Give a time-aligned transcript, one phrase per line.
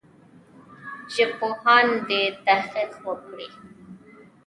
[1.13, 3.47] ژبپوهان دي تحقیق وکړي.